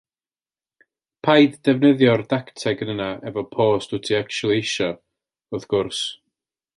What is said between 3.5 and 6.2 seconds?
post wyt ti actiwali eisiau, wrth gwrs.